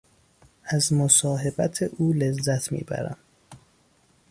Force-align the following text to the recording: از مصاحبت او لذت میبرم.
از 0.63 0.93
مصاحبت 0.93 1.81
او 1.83 2.13
لذت 2.13 2.71
میبرم. 2.71 3.17